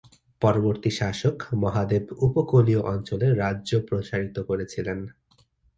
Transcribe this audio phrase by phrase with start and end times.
[0.41, 4.99] পরবর্তী শাসক মহাদেব উপকূলীয় অঞ্চলে রাজ্য প্রসারিত করেছিলেন।